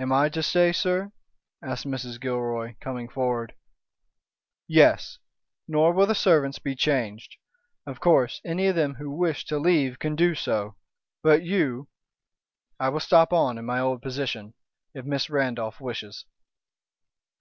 "Am 0.00 0.12
I 0.12 0.28
to 0.30 0.42
stay, 0.42 0.72
sir?" 0.72 1.12
asked 1.62 1.86
Mrs. 1.86 2.20
Gilroy, 2.20 2.74
coming 2.80 3.08
forward. 3.08 3.54
"Yes! 4.66 5.18
nor 5.68 5.92
will 5.92 6.06
the 6.08 6.14
servants 6.16 6.58
be 6.58 6.74
changed. 6.74 7.36
Of 7.86 8.00
course, 8.00 8.40
any 8.44 8.66
of 8.66 8.74
them 8.74 8.96
who 8.96 9.12
wish 9.12 9.44
to 9.44 9.60
leave 9.60 10.00
can 10.00 10.16
do 10.16 10.34
so. 10.34 10.74
But 11.22 11.44
you" 11.44 11.88
"I 12.80 12.88
will 12.88 12.98
stop 12.98 13.32
on 13.32 13.58
in 13.58 13.64
my 13.64 13.78
old 13.78 14.02
position, 14.02 14.54
if 14.92 15.04
Miss 15.04 15.30
Randolph 15.30 15.80
wishes." 15.80 16.24